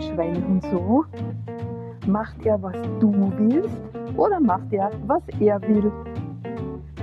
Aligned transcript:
dein 0.00 0.14
Schweinehund 0.14 0.62
so? 0.64 1.04
Macht 2.06 2.46
er, 2.46 2.62
was 2.62 2.76
du 3.00 3.12
willst 3.36 3.82
oder 4.16 4.40
macht 4.40 4.72
er, 4.72 4.90
was 5.06 5.22
er 5.40 5.60
will? 5.62 5.92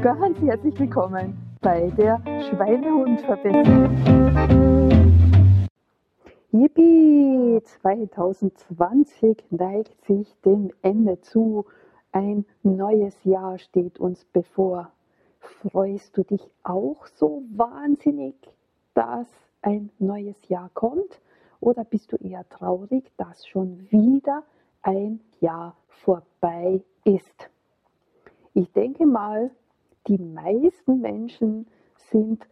Ganz 0.01 0.39
herzlich 0.41 0.79
willkommen 0.79 1.37
bei 1.61 1.91
der 1.91 2.19
Schweinehund-Verbesserung. 2.49 3.89
Yippie! 6.51 7.61
2020 7.63 9.45
neigt 9.51 10.05
sich 10.05 10.35
dem 10.41 10.71
Ende 10.81 11.19
zu. 11.21 11.65
Ein 12.11 12.45
neues 12.63 13.23
Jahr 13.23 13.59
steht 13.59 13.99
uns 13.99 14.25
bevor. 14.25 14.91
Freust 15.39 16.17
du 16.17 16.23
dich 16.23 16.49
auch 16.63 17.05
so 17.07 17.43
wahnsinnig, 17.55 18.35
dass 18.95 19.27
ein 19.61 19.91
neues 19.99 20.47
Jahr 20.49 20.69
kommt? 20.73 21.21
Oder 21.59 21.83
bist 21.83 22.11
du 22.11 22.17
eher 22.17 22.47
traurig, 22.49 23.11
dass 23.17 23.47
schon 23.47 23.89
wieder 23.91 24.43
ein 24.81 25.21
Jahr 25.39 25.75
vorbei 25.87 26.83
ist? 27.03 27.49
Ich 28.53 28.71
denke 28.73 29.05
mal, 29.05 29.51
die 30.07 30.17
meisten 30.17 31.01
Menschen 31.01 31.67
sind 31.95 32.47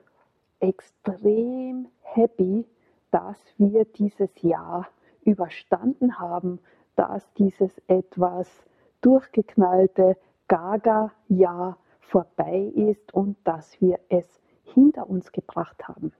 extrem 0.59 1.87
happy, 2.01 2.65
dass 3.11 3.39
wir 3.57 3.85
dieses 3.85 4.29
Jahr 4.41 4.87
überstanden 5.23 6.19
haben, 6.19 6.59
dass 6.95 7.31
dieses 7.33 7.77
etwas 7.87 8.65
durchgeknallte 9.01 10.17
Gaga-Jahr 10.47 11.77
vorbei 11.99 12.71
ist 12.75 13.13
und 13.13 13.37
dass 13.43 13.79
wir 13.81 13.99
es 14.09 14.41
hinter 14.63 15.09
uns 15.09 15.31
gebracht 15.31 15.87
haben. 15.87 16.11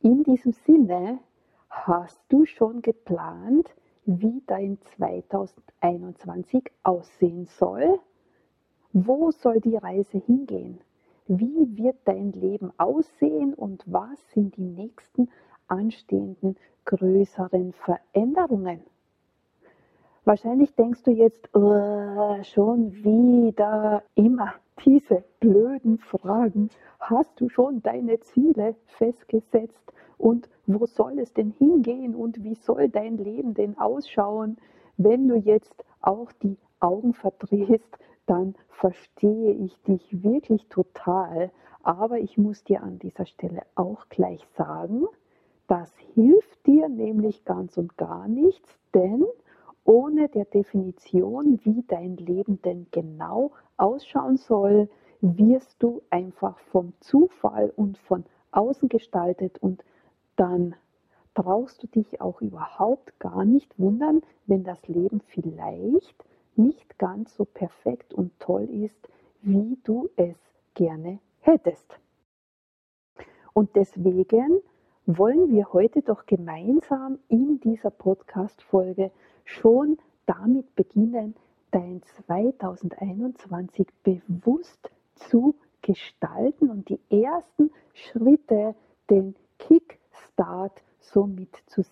In 0.00 0.22
diesem 0.22 0.52
Sinne 0.52 1.18
hast 1.70 2.20
du 2.28 2.44
schon 2.46 2.82
geplant, 2.82 3.74
wie 4.04 4.42
dein 4.46 4.78
2021 4.96 6.70
aussehen 6.82 7.46
soll? 7.46 7.98
Wo 8.92 9.30
soll 9.30 9.60
die 9.60 9.76
Reise 9.76 10.18
hingehen? 10.18 10.80
Wie 11.26 11.76
wird 11.76 11.96
dein 12.04 12.32
Leben 12.32 12.72
aussehen 12.78 13.52
und 13.52 13.82
was 13.86 14.18
sind 14.30 14.56
die 14.56 14.62
nächsten 14.62 15.28
anstehenden 15.66 16.56
größeren 16.84 17.72
Veränderungen? 17.72 18.80
Wahrscheinlich 20.24 20.74
denkst 20.74 21.02
du 21.02 21.10
jetzt 21.10 21.48
oh, 21.54 22.42
schon 22.42 22.92
wieder 23.04 24.02
immer 24.14 24.54
diese 24.84 25.24
blöden 25.40 25.98
Fragen. 25.98 26.70
Hast 27.00 27.40
du 27.40 27.48
schon 27.48 27.82
deine 27.82 28.18
Ziele 28.20 28.74
festgesetzt? 28.86 29.92
Und 30.18 30.48
wo 30.66 30.86
soll 30.86 31.18
es 31.18 31.32
denn 31.32 31.50
hingehen? 31.50 32.14
Und 32.14 32.42
wie 32.42 32.54
soll 32.54 32.88
dein 32.88 33.16
Leben 33.16 33.54
denn 33.54 33.78
ausschauen? 33.78 34.56
Wenn 34.96 35.28
du 35.28 35.36
jetzt 35.36 35.84
auch 36.00 36.32
die 36.32 36.56
Augen 36.80 37.12
verdrehst, 37.12 37.98
dann 38.26 38.54
verstehe 38.68 39.52
ich 39.52 39.80
dich 39.82 40.22
wirklich 40.22 40.66
total. 40.68 41.50
Aber 41.82 42.18
ich 42.18 42.36
muss 42.36 42.64
dir 42.64 42.82
an 42.82 42.98
dieser 42.98 43.26
Stelle 43.26 43.62
auch 43.74 44.08
gleich 44.08 44.44
sagen, 44.56 45.04
das 45.68 45.92
hilft 46.14 46.66
dir 46.66 46.88
nämlich 46.88 47.44
ganz 47.44 47.76
und 47.76 47.96
gar 47.96 48.28
nichts, 48.28 48.68
denn 48.94 49.24
ohne 49.84 50.28
der 50.28 50.44
Definition, 50.44 51.60
wie 51.64 51.84
dein 51.86 52.16
Leben 52.16 52.60
denn 52.62 52.86
genau 52.90 53.52
ausschauen 53.76 54.36
soll, 54.36 54.88
wirst 55.20 55.82
du 55.82 56.02
einfach 56.10 56.58
vom 56.70 56.92
Zufall 57.00 57.72
und 57.74 57.98
von 57.98 58.24
außen 58.50 58.88
gestaltet 58.88 59.58
und 59.60 59.84
dann 60.36 60.74
brauchst 61.34 61.82
du 61.82 61.86
dich 61.86 62.20
auch 62.20 62.40
überhaupt 62.40 63.18
gar 63.18 63.44
nicht 63.44 63.78
wundern, 63.78 64.22
wenn 64.46 64.64
das 64.64 64.86
Leben 64.88 65.20
vielleicht 65.20 66.24
nicht 66.56 66.98
ganz 66.98 67.36
so 67.36 67.44
perfekt 67.44 68.14
und 68.14 68.32
toll 68.38 68.64
ist, 68.64 69.08
wie 69.42 69.78
du 69.84 70.08
es 70.16 70.36
gerne 70.74 71.18
hättest. 71.40 71.98
Und 73.52 73.76
deswegen 73.76 74.60
wollen 75.06 75.50
wir 75.50 75.72
heute 75.72 76.02
doch 76.02 76.26
gemeinsam 76.26 77.18
in 77.28 77.60
dieser 77.60 77.90
Podcast-Folge 77.90 79.10
schon 79.44 79.98
damit 80.26 80.74
beginnen, 80.74 81.36
dein 81.70 82.02
2021 82.02 83.86
bewusst 84.02 84.90
zu 85.14 85.54
gestalten 85.82 86.70
und 86.70 86.88
die 86.88 87.00
ersten 87.10 87.70
Schritte, 87.94 88.74
den 89.08 89.36
Kickstart 90.36 90.82
somit 91.00 91.56
zu 91.66 91.82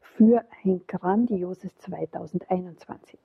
für 0.00 0.44
ein 0.64 0.82
grandioses 0.86 1.74
2021. 1.78 3.18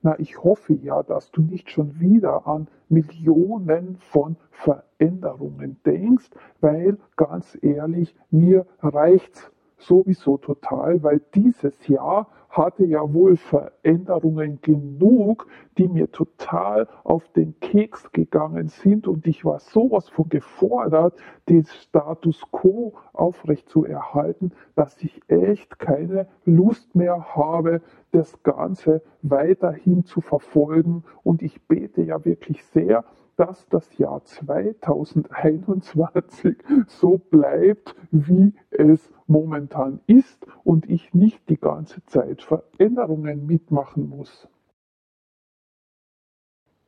Na, 0.00 0.18
ich 0.18 0.42
hoffe 0.42 0.72
ja, 0.72 1.02
dass 1.02 1.30
du 1.32 1.42
nicht 1.42 1.70
schon 1.70 2.00
wieder 2.00 2.46
an 2.46 2.68
Millionen 2.88 3.98
von 3.98 4.36
Veränderungen 4.50 5.78
denkst, 5.84 6.30
weil 6.60 6.96
ganz 7.16 7.58
ehrlich, 7.60 8.14
mir 8.30 8.64
reicht's 8.80 9.50
sowieso 9.76 10.38
total, 10.38 11.02
weil 11.02 11.20
dieses 11.34 11.88
Jahr 11.88 12.28
hatte 12.48 12.84
ja 12.84 13.12
wohl 13.12 13.36
Veränderungen 13.36 14.60
genug, 14.62 15.46
die 15.76 15.88
mir 15.88 16.10
total 16.10 16.88
auf 17.04 17.28
den 17.28 17.58
Keks 17.60 18.10
gegangen 18.12 18.68
sind. 18.68 19.06
Und 19.06 19.26
ich 19.26 19.44
war 19.44 19.60
sowas 19.60 20.08
von 20.08 20.28
gefordert, 20.28 21.14
den 21.48 21.64
Status 21.64 22.42
quo 22.50 22.94
aufrecht 23.12 23.68
zu 23.68 23.84
erhalten, 23.84 24.52
dass 24.74 25.02
ich 25.02 25.20
echt 25.28 25.78
keine 25.78 26.28
Lust 26.44 26.94
mehr 26.94 27.36
habe, 27.36 27.82
das 28.10 28.42
Ganze 28.42 29.02
weiterhin 29.22 30.04
zu 30.04 30.20
verfolgen. 30.20 31.04
Und 31.22 31.42
ich 31.42 31.62
bete 31.66 32.02
ja 32.02 32.24
wirklich 32.24 32.64
sehr, 32.64 33.04
dass 33.38 33.66
das 33.68 33.96
Jahr 33.96 34.22
2021 34.24 36.56
so 36.88 37.16
bleibt, 37.18 37.94
wie 38.10 38.52
es 38.70 39.12
momentan 39.26 40.00
ist 40.06 40.46
und 40.64 40.90
ich 40.90 41.14
nicht 41.14 41.48
die 41.48 41.58
ganze 41.58 42.04
Zeit 42.06 42.42
Veränderungen 42.42 43.46
mitmachen 43.46 44.08
muss. 44.08 44.48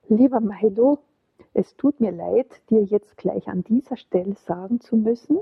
Lieber 0.08 0.40
Milo, 0.40 0.98
es 1.54 1.76
tut 1.76 2.00
mir 2.00 2.10
leid, 2.10 2.68
dir 2.68 2.82
jetzt 2.82 3.16
gleich 3.16 3.46
an 3.48 3.62
dieser 3.62 3.96
Stelle 3.96 4.34
sagen 4.34 4.80
zu 4.80 4.96
müssen, 4.96 5.38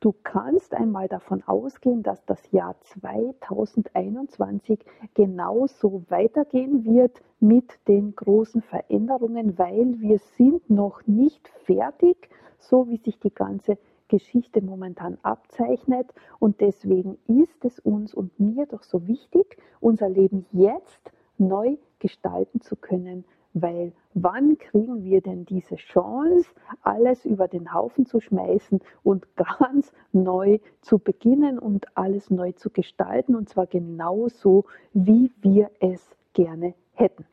Du 0.00 0.12
kannst 0.12 0.74
einmal 0.74 1.08
davon 1.08 1.42
ausgehen, 1.46 2.02
dass 2.02 2.22
das 2.26 2.52
Jahr 2.52 2.76
2021 2.82 4.84
genauso 5.14 6.04
weitergehen 6.08 6.84
wird 6.84 7.22
mit 7.40 7.78
den 7.88 8.14
großen 8.14 8.60
Veränderungen, 8.60 9.58
weil 9.58 9.98
wir 10.00 10.18
sind 10.18 10.68
noch 10.68 11.06
nicht 11.06 11.48
fertig, 11.64 12.28
so 12.58 12.90
wie 12.90 12.98
sich 12.98 13.18
die 13.20 13.32
ganze 13.32 13.78
Geschichte 14.08 14.62
momentan 14.62 15.16
abzeichnet. 15.22 16.12
Und 16.40 16.60
deswegen 16.60 17.16
ist 17.26 17.64
es 17.64 17.80
uns 17.80 18.12
und 18.12 18.38
mir 18.38 18.66
doch 18.66 18.82
so 18.82 19.06
wichtig, 19.06 19.56
unser 19.80 20.10
Leben 20.10 20.44
jetzt 20.52 21.10
neu 21.38 21.78
gestalten 22.00 22.60
zu 22.60 22.76
können, 22.76 23.24
weil 23.58 23.92
wann 24.12 24.58
kriegen 24.58 25.02
wir 25.02 25.22
denn 25.22 25.46
diese 25.46 25.76
Chance, 25.76 26.46
alles 26.82 27.24
über 27.24 27.48
den 27.48 27.72
Haufen 27.72 28.04
zu 28.04 28.20
schmeißen 28.20 28.80
und 29.02 29.26
ganz 29.58 29.92
neu 30.12 30.58
zu 30.82 30.98
beginnen 30.98 31.58
und 31.58 31.86
alles 31.96 32.30
neu 32.30 32.52
zu 32.52 32.68
gestalten 32.68 33.34
und 33.34 33.48
zwar 33.48 33.66
genauso, 33.66 34.66
wie 34.92 35.32
wir 35.40 35.70
es 35.80 36.16
gerne 36.34 36.74
hätten. 36.92 37.24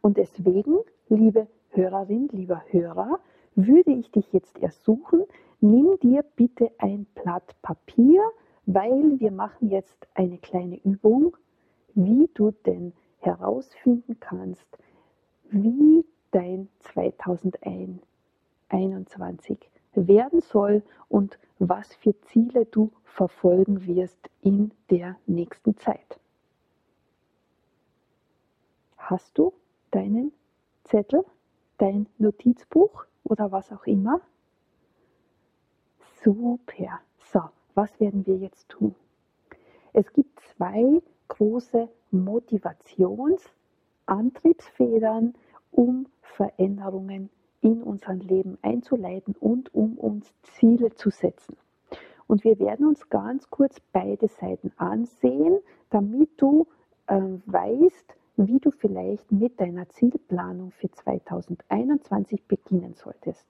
Und 0.00 0.16
deswegen, 0.16 0.78
liebe 1.08 1.46
Hörerin, 1.70 2.28
lieber 2.32 2.62
Hörer, 2.70 3.20
würde 3.54 3.92
ich 3.92 4.10
dich 4.10 4.32
jetzt 4.32 4.60
ersuchen, 4.60 5.22
nimm 5.60 5.96
dir 6.00 6.24
bitte 6.34 6.72
ein 6.78 7.06
Blatt 7.14 7.54
Papier, 7.62 8.20
weil 8.66 9.20
wir 9.20 9.30
machen 9.30 9.70
jetzt 9.70 10.08
eine 10.14 10.38
kleine 10.38 10.82
Übung, 10.82 11.36
wie 11.94 12.28
du 12.34 12.50
denn 12.50 12.92
herausfinden 13.20 14.18
kannst, 14.20 14.66
wie 15.50 16.04
dein 16.30 16.68
2021 16.80 19.58
werden 19.94 20.40
soll 20.40 20.82
und 21.08 21.38
was 21.58 21.94
für 21.94 22.18
Ziele 22.22 22.66
du 22.66 22.90
verfolgen 23.04 23.86
wirst 23.86 24.28
in 24.42 24.72
der 24.90 25.16
nächsten 25.26 25.76
Zeit. 25.76 26.20
Hast 28.98 29.38
du 29.38 29.52
deinen 29.90 30.32
Zettel, 30.84 31.24
dein 31.78 32.06
Notizbuch 32.18 33.06
oder 33.24 33.50
was 33.52 33.72
auch 33.72 33.86
immer? 33.86 34.20
Super. 36.22 37.00
So, 37.18 37.40
was 37.74 37.98
werden 38.00 38.26
wir 38.26 38.36
jetzt 38.36 38.68
tun? 38.68 38.94
Es 39.92 40.12
gibt 40.12 40.40
zwei 40.40 41.00
große 41.28 41.88
Motivations- 42.12 43.55
Antriebsfedern, 44.06 45.34
um 45.70 46.06
Veränderungen 46.22 47.30
in 47.60 47.82
unserem 47.82 48.20
Leben 48.20 48.58
einzuleiten 48.62 49.34
und 49.40 49.74
um 49.74 49.98
uns 49.98 50.32
Ziele 50.42 50.94
zu 50.94 51.10
setzen. 51.10 51.56
Und 52.26 52.44
wir 52.44 52.58
werden 52.58 52.86
uns 52.86 53.08
ganz 53.08 53.50
kurz 53.50 53.80
beide 53.92 54.28
Seiten 54.28 54.72
ansehen, 54.76 55.58
damit 55.90 56.30
du 56.36 56.66
äh, 57.06 57.20
weißt, 57.46 58.14
wie 58.36 58.58
du 58.58 58.70
vielleicht 58.70 59.30
mit 59.32 59.60
deiner 59.60 59.88
Zielplanung 59.88 60.72
für 60.72 60.90
2021 60.90 62.44
beginnen 62.44 62.94
solltest. 62.94 63.46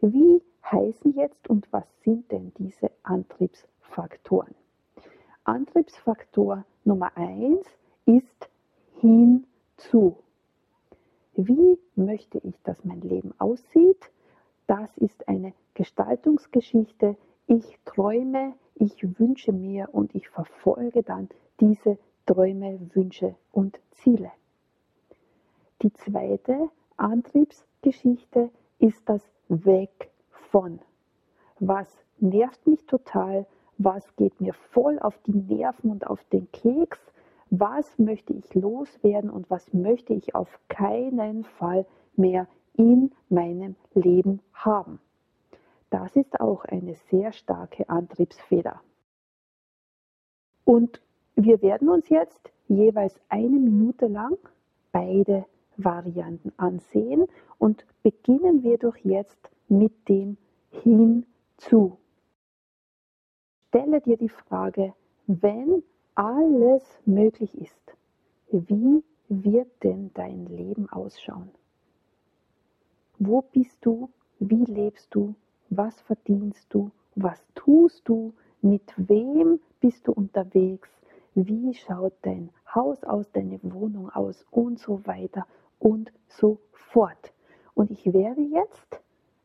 Wie 0.00 0.42
heißen 0.70 1.14
jetzt 1.14 1.48
und 1.48 1.70
was 1.72 1.84
sind 2.02 2.30
denn 2.30 2.52
diese 2.58 2.90
Antriebsfaktoren? 3.02 4.54
Antriebsfaktor 5.44 6.64
Nummer 6.84 7.16
eins 7.16 7.66
ist 8.04 8.48
hinzu. 9.76 10.16
Wie 11.34 11.78
möchte 11.94 12.38
ich, 12.38 12.60
dass 12.62 12.84
mein 12.84 13.00
Leben 13.02 13.34
aussieht? 13.38 14.10
Das 14.66 14.96
ist 14.98 15.28
eine 15.28 15.52
Gestaltungsgeschichte. 15.74 17.16
Ich 17.46 17.78
träume, 17.84 18.54
ich 18.74 19.18
wünsche 19.18 19.52
mir 19.52 19.88
und 19.92 20.14
ich 20.14 20.28
verfolge 20.28 21.02
dann 21.02 21.28
diese 21.60 21.98
Träume, 22.24 22.80
Wünsche 22.94 23.36
und 23.52 23.78
Ziele. 23.92 24.32
Die 25.82 25.92
zweite 25.92 26.70
Antriebsgeschichte 26.96 28.50
ist 28.78 29.08
das 29.08 29.22
Weg 29.48 30.10
von. 30.50 30.80
Was 31.60 31.88
nervt 32.18 32.66
mich 32.66 32.84
total? 32.86 33.46
Was 33.78 34.16
geht 34.16 34.40
mir 34.40 34.54
voll 34.54 34.98
auf 34.98 35.18
die 35.26 35.34
Nerven 35.34 35.90
und 35.90 36.06
auf 36.06 36.24
den 36.24 36.50
Keks? 36.50 36.98
Was 37.50 37.98
möchte 37.98 38.32
ich 38.32 38.54
loswerden 38.54 39.30
und 39.30 39.48
was 39.50 39.72
möchte 39.72 40.14
ich 40.14 40.34
auf 40.34 40.48
keinen 40.68 41.44
Fall 41.44 41.86
mehr 42.16 42.48
in 42.74 43.12
meinem 43.28 43.76
Leben 43.94 44.40
haben? 44.52 45.00
Das 45.90 46.16
ist 46.16 46.40
auch 46.40 46.64
eine 46.64 46.94
sehr 46.94 47.32
starke 47.32 47.88
Antriebsfeder. 47.88 48.80
Und 50.64 51.00
wir 51.36 51.62
werden 51.62 51.88
uns 51.88 52.08
jetzt 52.08 52.50
jeweils 52.66 53.20
eine 53.28 53.58
Minute 53.58 54.08
lang 54.08 54.36
beide 54.90 55.46
Varianten 55.76 56.52
ansehen 56.56 57.26
und 57.58 57.86
beginnen 58.02 58.64
wir 58.64 58.78
doch 58.78 58.96
jetzt 58.96 59.50
mit 59.68 60.08
dem 60.08 60.36
Hinzu. 60.70 61.98
Stelle 63.68 64.00
dir 64.00 64.16
die 64.16 64.28
Frage, 64.28 64.94
wenn 65.26 65.82
alles 66.16 66.82
möglich 67.04 67.56
ist, 67.56 67.96
wie 68.50 69.04
wird 69.28 69.70
denn 69.82 70.10
dein 70.14 70.46
Leben 70.46 70.88
ausschauen? 70.90 71.50
Wo 73.18 73.42
bist 73.42 73.78
du? 73.80 74.10
Wie 74.38 74.64
lebst 74.64 75.14
du? 75.14 75.34
Was 75.70 76.00
verdienst 76.02 76.66
du? 76.70 76.90
Was 77.14 77.42
tust 77.54 78.08
du? 78.08 78.34
Mit 78.60 78.92
wem 78.96 79.60
bist 79.80 80.06
du 80.08 80.12
unterwegs? 80.12 80.90
wie 81.36 81.74
schaut 81.74 82.14
dein 82.22 82.48
Haus 82.74 83.04
aus, 83.04 83.30
deine 83.32 83.60
Wohnung 83.62 84.08
aus 84.08 84.46
und 84.50 84.78
so 84.78 85.06
weiter 85.06 85.46
und 85.78 86.10
so 86.28 86.58
fort. 86.72 87.32
Und 87.74 87.90
ich 87.90 88.10
werde 88.10 88.40
jetzt 88.40 89.00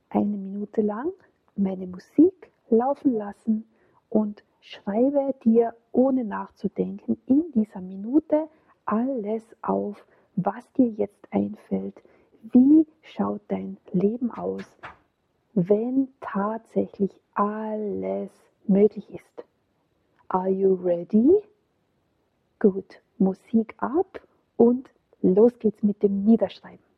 eine 0.09 0.37
Minute 0.37 0.81
lang 0.81 1.11
meine 1.57 1.85
Musik 1.87 2.49
laufen 2.69 3.13
lassen 3.13 3.65
und 4.09 4.41
schreibe 4.61 5.33
dir 5.43 5.73
ohne 5.91 6.23
nachzudenken 6.23 7.17
in 7.25 7.51
dieser 7.53 7.81
Minute 7.81 8.47
alles 8.85 9.43
auf, 9.61 10.05
was 10.35 10.71
dir 10.73 10.89
jetzt 10.89 11.27
einfällt. 11.31 12.01
Wie 12.53 12.87
schaut 13.01 13.41
dein 13.49 13.77
Leben 13.91 14.31
aus, 14.31 14.65
wenn 15.53 16.07
tatsächlich 16.21 17.11
alles 17.33 18.31
möglich 18.67 19.09
ist? 19.13 19.45
Are 20.29 20.49
you 20.49 20.75
ready? 20.75 21.29
Gut, 22.59 23.01
Musik 23.17 23.75
ab 23.77 24.21
und 24.57 24.89
los 25.21 25.57
geht's 25.59 25.83
mit 25.83 26.01
dem 26.01 26.23
Niederschreiben. 26.23 26.90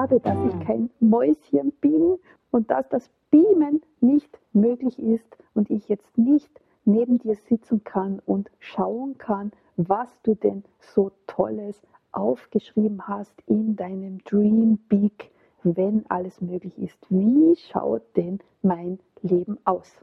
Schade, 0.00 0.20
dass 0.20 0.38
ich 0.46 0.66
kein 0.66 0.88
Mäuschen 1.00 1.72
bin 1.72 2.18
und 2.50 2.70
dass 2.70 2.88
das 2.88 3.10
Beamen 3.30 3.82
nicht 4.00 4.40
möglich 4.54 4.98
ist 4.98 5.36
und 5.52 5.68
ich 5.68 5.90
jetzt 5.90 6.16
nicht 6.16 6.50
neben 6.86 7.18
dir 7.18 7.34
sitzen 7.34 7.84
kann 7.84 8.18
und 8.24 8.50
schauen 8.60 9.18
kann, 9.18 9.52
was 9.76 10.08
du 10.22 10.34
denn 10.34 10.64
so 10.78 11.12
Tolles 11.26 11.82
aufgeschrieben 12.12 13.06
hast 13.06 13.34
in 13.46 13.76
deinem 13.76 14.24
Dream 14.24 14.78
Big, 14.88 15.32
wenn 15.64 16.06
alles 16.08 16.40
möglich 16.40 16.78
ist. 16.78 16.98
Wie 17.10 17.54
schaut 17.56 18.02
denn 18.16 18.38
mein 18.62 19.00
Leben 19.20 19.58
aus? 19.64 19.94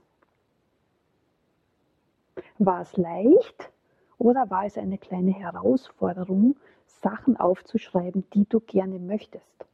War 2.59 2.81
es 2.81 2.95
leicht 2.97 3.71
oder 4.19 4.47
war 4.51 4.65
es 4.65 4.77
eine 4.77 4.99
kleine 4.99 5.31
Herausforderung, 5.31 6.55
Sachen 6.85 7.35
aufzuschreiben, 7.37 8.25
die 8.35 8.45
du 8.47 8.59
gerne 8.59 8.99
möchtest? 8.99 9.67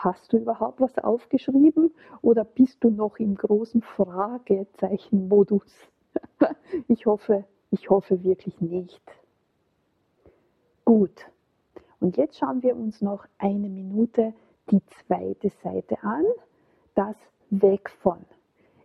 Hast 0.00 0.32
du 0.32 0.36
überhaupt 0.36 0.80
was 0.80 0.96
aufgeschrieben 0.98 1.92
oder 2.22 2.44
bist 2.44 2.84
du 2.84 2.90
noch 2.90 3.18
im 3.18 3.34
großen 3.34 3.82
Fragezeichenmodus? 3.82 5.74
ich 6.88 7.06
hoffe, 7.06 7.44
ich 7.72 7.90
hoffe 7.90 8.22
wirklich 8.22 8.60
nicht. 8.60 9.02
Gut. 10.84 11.26
Und 11.98 12.16
jetzt 12.16 12.38
schauen 12.38 12.62
wir 12.62 12.76
uns 12.76 13.02
noch 13.02 13.26
eine 13.38 13.68
Minute 13.68 14.34
die 14.70 14.86
zweite 14.86 15.50
Seite 15.64 16.00
an, 16.04 16.22
das 16.94 17.16
Weg 17.50 17.90
von. 17.90 18.24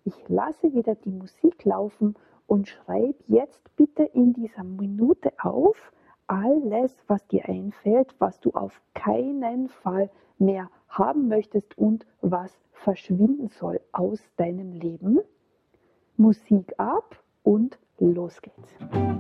Ich 0.06 0.16
lasse 0.30 0.74
wieder 0.74 0.96
die 0.96 1.12
Musik 1.12 1.64
laufen 1.64 2.16
und 2.48 2.68
schreibe 2.68 3.24
jetzt 3.28 3.62
bitte 3.76 4.02
in 4.02 4.34
dieser 4.34 4.64
Minute 4.64 5.32
auf 5.44 5.92
alles, 6.26 6.98
was 7.06 7.28
dir 7.28 7.48
einfällt, 7.48 8.16
was 8.18 8.40
du 8.40 8.50
auf 8.54 8.82
keinen 8.96 9.70
Fall 9.70 10.10
mehr 10.40 10.72
haben 10.94 11.28
möchtest 11.28 11.78
und 11.78 12.06
was 12.22 12.52
verschwinden 12.72 13.50
soll 13.50 13.80
aus 13.92 14.20
deinem 14.38 14.72
Leben. 14.74 15.20
Musik 16.18 16.74
ab 16.78 17.22
und 17.44 17.78
los 18.00 18.42
geht's. 18.42 19.13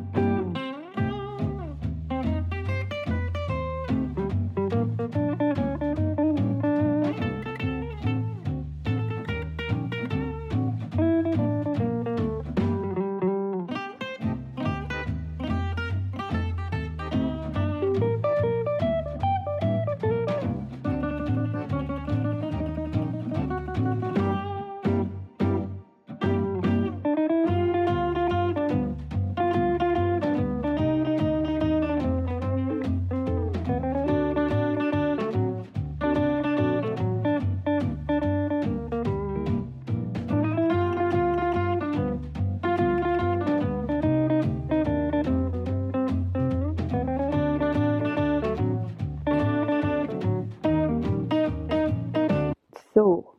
So, 52.93 53.33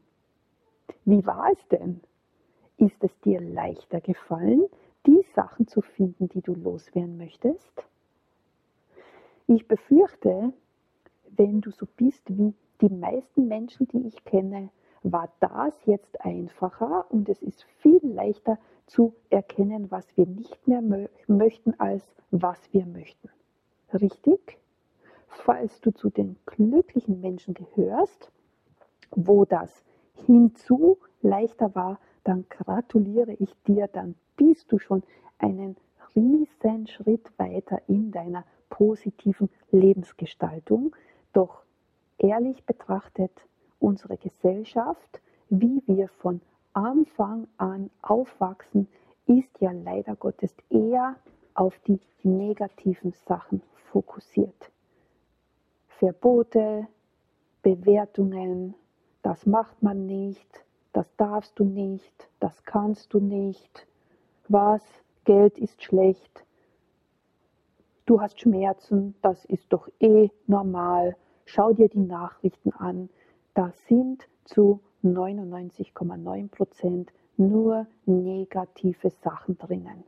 wie 1.05 1.25
war 1.25 1.51
es 1.53 1.69
denn? 1.69 2.01
Ist 2.77 3.05
es 3.05 3.17
dir 3.21 3.41
leichter 3.41 4.01
gefallen, 4.01 4.65
die 5.07 5.25
Sachen 5.35 5.69
zu 5.69 5.81
finden, 5.81 6.29
die 6.29 6.41
du 6.41 6.55
loswerden 6.55 7.19
möchtest? 7.19 7.85
Ich 9.47 9.69
befürchte, 9.69 10.53
wenn 11.37 11.61
du 11.61 11.71
so 11.71 11.87
bist 11.97 12.23
wie 12.37 12.55
die 12.81 12.89
meisten 12.89 13.47
Menschen, 13.47 13.87
die 13.89 14.09
ich 14.09 14.25
kenne, 14.25 14.71
war 15.05 15.31
das 15.39 15.75
jetzt 15.85 16.21
einfacher 16.23 17.07
und 17.11 17.29
es 17.29 17.41
ist 17.43 17.63
viel 17.81 18.01
leichter 18.03 18.59
zu 18.87 19.15
erkennen, 19.31 19.91
was 19.91 20.05
wir 20.17 20.27
nicht 20.27 20.67
mehr 20.67 20.81
mö 20.81 21.07
möchten, 21.29 21.79
als 21.79 22.03
was 22.31 22.59
wir 22.73 22.87
möchten. 22.87 23.29
Richtig? 23.93 24.59
Falls 25.29 25.81
du 25.81 25.93
zu 25.93 26.11
den 26.11 26.37
glücklichen 26.47 27.21
Menschen 27.21 27.55
gehörst, 27.55 28.33
wo 29.17 29.45
das 29.45 29.85
hinzu 30.27 30.99
leichter 31.23 31.75
war, 31.75 31.99
dann 32.25 32.47
gratuliere 32.49 33.33
ich 33.35 33.55
dir, 33.67 33.89
dann 33.89 34.15
bist 34.37 34.71
du 34.73 34.79
schon 34.79 35.03
einen 35.39 35.77
riesen 36.17 36.87
Schritt 36.87 37.31
weiter 37.39 37.81
in 37.89 38.11
deiner 38.11 38.45
positiven 38.71 39.49
Lebensgestaltung. 39.71 40.95
Doch 41.33 41.63
ehrlich 42.19 42.65
betrachtet, 42.65 43.33
unsere 43.79 44.17
Gesellschaft, 44.17 45.21
wie 45.51 45.83
wir 45.87 46.09
von 46.09 46.41
Anfang 46.73 47.47
an 47.57 47.91
aufwachsen, 48.03 48.89
ist 49.27 49.61
ja 49.61 49.73
leider 49.73 50.17
Gottes 50.17 50.55
eher 50.71 51.17
auf 51.55 51.79
die 51.87 52.01
negativen 52.23 53.13
Sachen 53.13 53.63
fokussiert. 53.93 54.71
Verbote, 55.99 56.87
Bewertungen, 57.63 58.75
das 59.25 59.47
macht 59.47 59.83
man 59.83 60.05
nicht, 60.05 60.67
das 60.93 61.07
darfst 61.17 61.59
du 61.59 61.65
nicht, 61.65 62.29
das 62.41 62.63
kannst 62.65 63.15
du 63.15 63.21
nicht, 63.21 63.87
was, 64.49 64.83
Geld 65.25 65.59
ist 65.59 65.83
schlecht, 65.83 66.45
du 68.05 68.21
hast 68.21 68.39
Schmerzen, 68.39 69.15
das 69.23 69.47
ist 69.47 69.73
doch 69.73 69.89
eh 69.99 70.29
normal, 70.47 71.17
schau 71.47 71.73
dir 71.73 71.89
die 71.89 72.01
Nachrichten 72.01 72.71
an, 72.75 73.09
da 73.55 73.73
sind 73.89 74.29
zu 74.45 74.81
99,9 75.03 76.51
Prozent 76.51 77.11
nur 77.39 77.87
negative 78.05 79.09
Sachen 79.09 79.57
drinnen. 79.57 80.05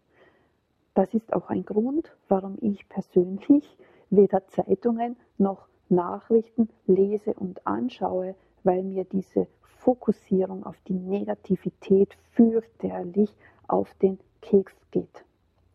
Das 0.93 1.15
ist 1.15 1.33
auch 1.33 1.49
ein 1.49 1.65
Grund, 1.65 2.15
warum 2.29 2.59
ich 2.61 2.87
persönlich 2.91 3.79
weder 4.11 4.47
Zeitungen 4.49 5.17
noch 5.39 5.69
Nachrichten 5.89 6.69
lese 6.87 7.33
und 7.33 7.67
anschaue, 7.67 8.35
weil 8.67 8.83
mir 8.83 9.05
diese 9.05 9.47
Fokussierung 9.79 10.67
auf 10.67 10.77
die 10.89 10.99
Negativität 10.99 12.17
fürchterlich 12.33 13.33
auf 13.69 13.95
den 14.03 14.19
Keks 14.43 14.75
geht. 14.91 15.25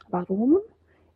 Warum? 0.09 0.59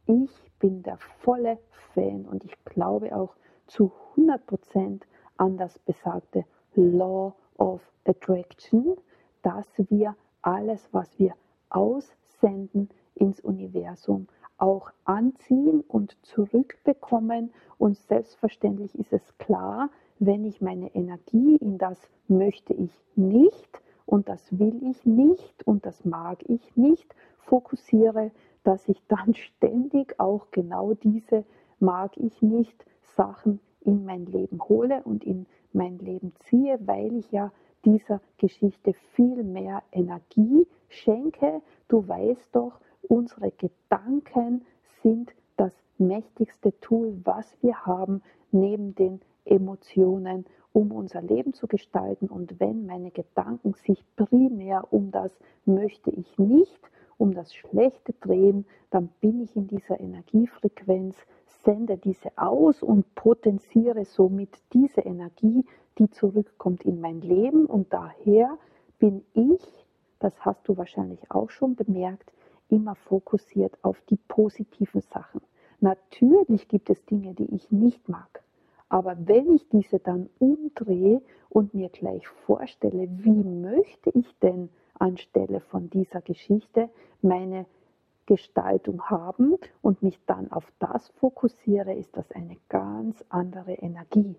Ich 0.06 0.32
bin 0.60 0.82
der 0.84 0.98
volle 0.98 1.60
Fan 1.94 2.26
und 2.26 2.46
ich 2.46 2.56
glaube 2.64 3.14
auch 3.16 3.36
zu 3.68 3.92
100% 4.16 5.02
an 5.38 5.58
das 5.58 5.78
besagte 5.80 6.46
Law 6.76 7.36
of 7.58 7.82
Attraction, 8.06 8.96
dass 9.42 9.68
wir 9.90 10.16
alles, 10.42 10.88
was 10.94 11.20
wir 11.20 11.34
aussenden 11.70 12.90
ins 13.16 13.42
Universum, 13.42 14.28
auch 14.58 14.92
anziehen 15.04 15.82
und 15.88 16.16
zurückbekommen. 16.24 17.54
Und 17.78 17.98
selbstverständlich 17.98 18.98
ist 18.98 19.12
es 19.12 19.38
klar, 19.38 19.90
wenn 20.20 20.46
ich 20.46 20.62
meine 20.62 20.94
Energie 20.96 21.58
in 21.58 21.78
das 21.78 22.00
möchte 22.28 22.74
ich 22.74 22.92
nicht 23.16 23.82
und 24.06 24.30
das 24.30 24.58
will 24.58 24.82
ich 24.84 25.06
nicht 25.06 25.66
und 25.68 25.86
das 25.86 26.06
mag 26.06 26.40
ich 26.48 26.76
nicht 26.76 27.14
fokussiere, 27.38 28.32
dass 28.64 28.88
ich 28.88 29.02
dann 29.08 29.34
ständig 29.36 30.20
auch 30.20 30.52
genau 30.52 30.94
diese 30.94 31.46
mag 31.80 32.18
ich 32.18 32.42
nicht 32.42 32.86
Sachen 33.02 33.60
in 33.82 34.06
mein 34.06 34.26
Leben 34.26 34.60
hole 34.68 35.02
und 35.04 35.24
in 35.24 35.46
mein 35.74 36.00
Leben 36.00 36.34
ziehe, 36.40 36.80
weil 36.86 37.16
ich 37.18 37.32
ja 37.32 37.52
dieser 37.84 38.20
Geschichte 38.38 38.94
viel 39.14 39.44
mehr 39.44 39.84
Energie 39.92 40.68
schenke. 40.90 41.62
Du 41.88 42.08
weißt 42.08 42.56
doch, 42.56 42.80
unsere 43.08 43.52
Gedanken 43.52 44.66
sind 45.04 45.36
das 45.58 45.74
mächtigste 45.98 46.78
Tool, 46.80 47.20
was 47.24 47.58
wir 47.62 47.86
haben, 47.86 48.24
neben 48.52 48.96
den 48.96 49.22
Emotionen, 49.46 50.46
um 50.74 50.92
unser 50.92 51.22
Leben 51.22 51.54
zu 51.54 51.68
gestalten. 51.68 52.28
Und 52.28 52.60
wenn 52.60 52.86
meine 52.86 53.12
Gedanken 53.12 53.74
sich 53.74 54.04
primär 54.16 54.92
um 54.92 55.12
das 55.12 55.32
möchte 55.66 56.12
ich 56.12 56.38
nicht, 56.38 56.82
um 57.18 57.34
das 57.34 57.54
Schlechte 57.56 58.14
drehen, 58.14 58.66
dann 58.90 59.10
bin 59.22 59.42
ich 59.42 59.56
in 59.56 59.68
dieser 59.68 60.00
Energiefrequenz, 60.00 61.16
sende 61.64 61.98
diese 61.98 62.38
aus 62.38 62.84
und 62.84 63.16
potenziere 63.16 64.06
somit 64.06 64.50
diese 64.74 65.02
Energie, 65.02 65.66
die 65.98 66.10
zurückkommt 66.10 66.84
in 66.84 67.00
mein 67.00 67.22
Leben. 67.22 67.66
Und 67.66 67.94
daher 67.94 68.58
bin 69.00 69.24
ich, 69.34 69.88
das 70.20 70.34
hast 70.44 70.68
du 70.68 70.78
wahrscheinlich 70.78 71.32
auch 71.32 71.50
schon 71.50 71.76
bemerkt, 71.76 72.34
immer 72.70 72.96
fokussiert 72.96 73.78
auf 73.84 74.02
die 74.10 74.18
positiven 74.28 75.02
Sachen. 75.02 75.42
Natürlich 75.80 76.68
gibt 76.68 76.90
es 76.90 77.06
Dinge, 77.06 77.34
die 77.34 77.54
ich 77.56 77.72
nicht 77.72 78.10
mag. 78.10 78.45
Aber 78.90 79.18
wenn 79.20 79.52
ich 79.54 79.68
diese 79.70 80.00
dann 80.00 80.30
umdrehe 80.40 81.22
und 81.50 81.74
mir 81.74 81.90
gleich 81.90 82.28
vorstelle, 82.28 83.08
wie 83.10 83.44
möchte 83.44 84.12
ich 84.12 84.38
denn 84.40 84.70
anstelle 85.00 85.60
von 85.60 85.90
dieser 85.90 86.22
Geschichte 86.22 86.90
meine 87.22 87.66
Gestaltung 88.26 89.04
haben 89.04 89.56
und 89.82 90.02
mich 90.02 90.20
dann 90.26 90.52
auf 90.52 90.72
das 90.80 91.10
fokussiere, 91.10 91.94
ist 91.94 92.16
das 92.18 92.32
eine 92.32 92.58
ganz 92.70 93.24
andere 93.30 93.74
Energie. 93.74 94.36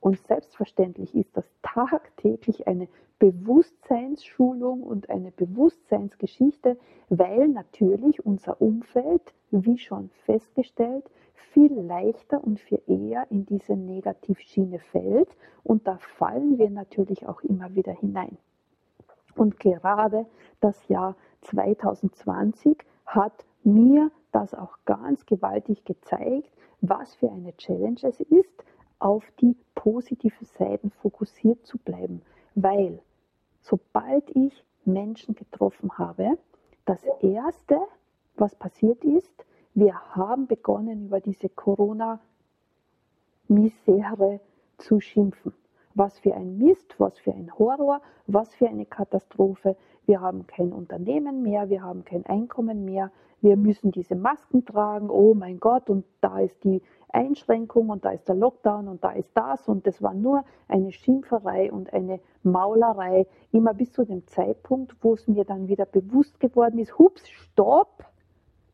Und 0.00 0.18
selbstverständlich 0.26 1.14
ist 1.14 1.36
das 1.36 1.48
tagtäglich 1.62 2.66
eine 2.66 2.88
Bewusstseinsschulung 3.20 4.82
und 4.82 5.08
eine 5.08 5.30
Bewusstseinsgeschichte, 5.30 6.76
weil 7.08 7.48
natürlich 7.48 8.26
unser 8.26 8.60
Umfeld, 8.60 9.22
wie 9.52 9.78
schon 9.78 10.10
festgestellt, 10.24 11.08
viel 11.52 11.72
leichter 11.72 12.42
und 12.42 12.60
viel 12.60 12.82
eher 12.86 13.30
in 13.30 13.46
diese 13.46 13.74
Negativschiene 13.74 14.78
fällt. 14.78 15.28
Und 15.62 15.86
da 15.86 15.98
fallen 15.98 16.58
wir 16.58 16.70
natürlich 16.70 17.26
auch 17.26 17.42
immer 17.42 17.74
wieder 17.74 17.92
hinein. 17.92 18.36
Und 19.34 19.58
gerade 19.58 20.26
das 20.60 20.88
Jahr 20.88 21.16
2020 21.42 22.84
hat 23.06 23.44
mir 23.64 24.10
das 24.32 24.54
auch 24.54 24.78
ganz 24.84 25.26
gewaltig 25.26 25.84
gezeigt, 25.84 26.50
was 26.80 27.14
für 27.14 27.30
eine 27.30 27.56
Challenge 27.56 28.00
es 28.02 28.20
ist, 28.20 28.64
auf 28.98 29.24
die 29.40 29.56
positive 29.74 30.44
Seiten 30.44 30.90
fokussiert 30.90 31.64
zu 31.66 31.78
bleiben. 31.78 32.22
Weil 32.54 33.00
sobald 33.60 34.34
ich 34.36 34.64
Menschen 34.84 35.34
getroffen 35.34 35.96
habe, 35.98 36.38
das 36.84 37.04
Erste, 37.20 37.78
was 38.36 38.54
passiert 38.54 39.04
ist, 39.04 39.44
wir 39.74 39.94
haben 40.14 40.46
begonnen, 40.46 41.06
über 41.06 41.20
diese 41.20 41.48
Corona-Misere 41.48 44.40
zu 44.78 45.00
schimpfen. 45.00 45.52
Was 45.94 46.18
für 46.18 46.34
ein 46.34 46.58
Mist, 46.58 46.94
was 46.98 47.18
für 47.18 47.32
ein 47.32 47.50
Horror, 47.58 48.00
was 48.26 48.54
für 48.54 48.68
eine 48.68 48.86
Katastrophe. 48.86 49.76
Wir 50.06 50.20
haben 50.20 50.46
kein 50.46 50.72
Unternehmen 50.72 51.42
mehr, 51.42 51.68
wir 51.68 51.82
haben 51.82 52.04
kein 52.04 52.24
Einkommen 52.26 52.84
mehr, 52.84 53.10
wir 53.40 53.56
müssen 53.56 53.90
diese 53.90 54.14
Masken 54.14 54.64
tragen, 54.64 55.10
oh 55.10 55.34
mein 55.34 55.58
Gott, 55.58 55.90
und 55.90 56.04
da 56.20 56.38
ist 56.38 56.62
die 56.64 56.80
Einschränkung 57.08 57.90
und 57.90 58.04
da 58.04 58.10
ist 58.10 58.28
der 58.28 58.36
Lockdown 58.36 58.88
und 58.88 59.04
da 59.04 59.12
ist 59.12 59.30
das 59.34 59.68
und 59.68 59.86
das 59.86 60.02
war 60.02 60.14
nur 60.14 60.44
eine 60.68 60.92
Schimpferei 60.92 61.70
und 61.70 61.92
eine 61.92 62.20
Maulerei, 62.42 63.26
immer 63.50 63.74
bis 63.74 63.92
zu 63.92 64.04
dem 64.04 64.26
Zeitpunkt, 64.26 64.96
wo 65.02 65.14
es 65.14 65.28
mir 65.28 65.44
dann 65.44 65.68
wieder 65.68 65.84
bewusst 65.84 66.40
geworden 66.40 66.78
ist, 66.78 66.98
hups, 66.98 67.28
stopp, 67.28 68.04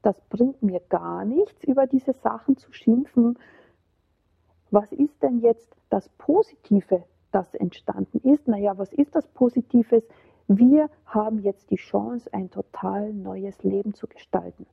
das 0.02 0.20
bringt 0.28 0.62
mir 0.62 0.80
gar 0.88 1.24
nichts, 1.24 1.64
über 1.64 1.86
diese 1.86 2.12
Sachen 2.12 2.56
zu 2.56 2.72
schimpfen. 2.72 3.38
Was 4.70 4.92
ist 4.92 5.22
denn 5.22 5.38
jetzt 5.40 5.74
das 5.90 6.08
Positive, 6.10 7.04
das 7.32 7.54
entstanden 7.54 8.18
ist? 8.28 8.46
Naja, 8.46 8.78
was 8.78 8.92
ist 8.92 9.14
das 9.14 9.26
Positives? 9.28 10.04
Wir 10.46 10.88
haben 11.04 11.40
jetzt 11.40 11.70
die 11.70 11.76
Chance, 11.76 12.32
ein 12.32 12.50
total 12.50 13.12
neues 13.12 13.62
Leben 13.62 13.92
zu 13.94 14.06
gestalten. 14.06 14.66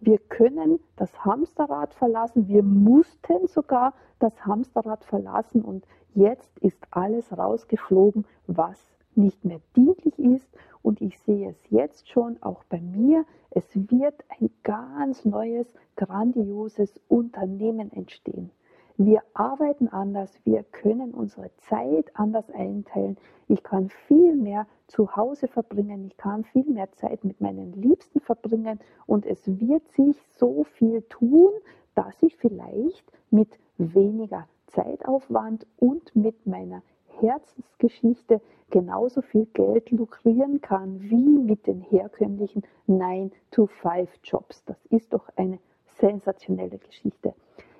Wir 0.00 0.18
können 0.18 0.80
das 0.96 1.24
Hamsterrad 1.24 1.94
verlassen. 1.94 2.48
Wir 2.48 2.64
mussten 2.64 3.46
sogar 3.46 3.94
das 4.18 4.44
Hamsterrad 4.44 5.04
verlassen 5.04 5.62
und 5.62 5.86
jetzt 6.14 6.58
ist 6.58 6.78
alles 6.90 7.36
rausgeflogen, 7.36 8.26
was 8.46 8.78
nicht 9.14 9.44
mehr 9.44 9.60
dienlich 9.76 10.18
ist. 10.18 10.48
Und 10.82 11.00
ich 11.00 11.18
sehe 11.20 11.50
es 11.50 11.70
jetzt 11.70 12.08
schon 12.08 12.42
auch 12.42 12.64
bei 12.64 12.80
mir. 12.80 13.24
Es 13.50 13.64
wird 13.74 14.24
ein 14.40 14.50
ganz 14.62 15.24
neues, 15.24 15.72
grandioses 15.96 17.00
Unternehmen 17.08 17.92
entstehen. 17.92 18.50
Wir 18.98 19.22
arbeiten 19.32 19.88
anders, 19.88 20.38
wir 20.44 20.64
können 20.64 21.14
unsere 21.14 21.50
Zeit 21.56 22.10
anders 22.14 22.50
einteilen. 22.50 23.16
Ich 23.48 23.62
kann 23.62 23.88
viel 24.06 24.36
mehr 24.36 24.66
zu 24.86 25.16
Hause 25.16 25.48
verbringen, 25.48 26.04
ich 26.04 26.16
kann 26.18 26.44
viel 26.44 26.66
mehr 26.70 26.92
Zeit 26.92 27.24
mit 27.24 27.40
meinen 27.40 27.72
Liebsten 27.72 28.20
verbringen 28.20 28.78
und 29.06 29.24
es 29.24 29.46
wird 29.46 29.88
sich 29.88 30.20
so 30.36 30.64
viel 30.64 31.02
tun, 31.08 31.52
dass 31.94 32.22
ich 32.22 32.36
vielleicht 32.36 33.10
mit 33.30 33.58
weniger 33.78 34.46
Zeitaufwand 34.66 35.66
und 35.78 36.14
mit 36.14 36.46
meiner 36.46 36.82
Herzensgeschichte 37.20 38.40
genauso 38.70 39.22
viel 39.22 39.46
Geld 39.46 39.90
lukrieren 39.90 40.60
kann 40.60 41.00
wie 41.02 41.38
mit 41.38 41.66
den 41.66 41.80
herkömmlichen 41.80 42.62
9-to-5-Jobs. 42.88 44.64
Das 44.64 44.84
ist 44.86 45.12
doch 45.12 45.28
eine 45.36 45.58
sensationelle 45.86 46.78
Geschichte. 46.78 47.34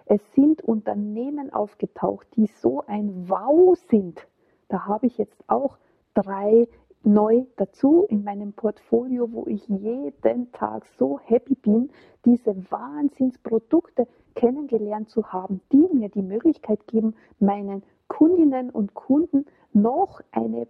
Es 0.06 0.20
sind 0.34 0.62
Unternehmen 0.62 1.52
aufgetaucht, 1.52 2.26
die 2.36 2.46
so 2.46 2.84
ein 2.86 3.28
Wow 3.28 3.76
sind. 3.88 4.26
Da 4.68 4.86
habe 4.86 5.06
ich 5.06 5.18
jetzt 5.18 5.42
auch 5.48 5.78
drei 6.14 6.68
neu 7.04 7.44
dazu 7.56 8.06
in 8.08 8.24
meinem 8.24 8.52
Portfolio, 8.52 9.32
wo 9.32 9.46
ich 9.46 9.66
jeden 9.68 10.52
Tag 10.52 10.86
so 10.98 11.18
happy 11.18 11.54
bin, 11.54 11.90
diese 12.24 12.54
Wahnsinnsprodukte 12.70 14.06
kennengelernt 14.34 15.10
zu 15.10 15.32
haben, 15.32 15.60
die 15.72 15.88
mir 15.92 16.08
die 16.08 16.22
Möglichkeit 16.22 16.86
geben, 16.86 17.14
meinen 17.38 17.82
Kundinnen 18.08 18.70
und 18.70 18.94
Kunden 18.94 19.46
noch 19.72 20.20
eine 20.30 20.66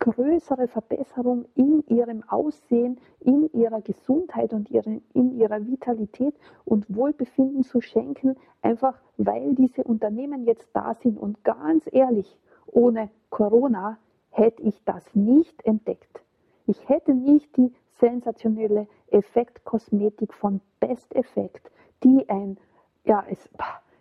größere 0.00 0.66
Verbesserung 0.66 1.44
in 1.54 1.84
ihrem 1.86 2.22
Aussehen, 2.26 2.98
in 3.20 3.50
ihrer 3.52 3.82
Gesundheit 3.82 4.52
und 4.54 4.70
in 4.70 5.02
ihrer 5.36 5.66
Vitalität 5.66 6.34
und 6.64 6.86
Wohlbefinden 6.94 7.62
zu 7.62 7.80
schenken, 7.82 8.34
einfach 8.62 8.98
weil 9.18 9.54
diese 9.54 9.84
Unternehmen 9.84 10.44
jetzt 10.44 10.70
da 10.72 10.94
sind. 10.94 11.18
Und 11.18 11.44
ganz 11.44 11.84
ehrlich, 11.92 12.38
ohne 12.66 13.10
Corona 13.28 13.98
hätte 14.40 14.62
ich 14.62 14.82
das 14.84 15.04
nicht 15.14 15.64
entdeckt. 15.66 16.22
Ich 16.66 16.88
hätte 16.88 17.14
nicht 17.14 17.54
die 17.58 17.72
sensationelle 17.98 18.88
Effektkosmetik 19.08 20.32
von 20.32 20.62
Best 20.80 21.14
Effect, 21.14 21.70
die 22.02 22.26
ein, 22.30 22.56
ja, 23.04 23.22
es, 23.28 23.50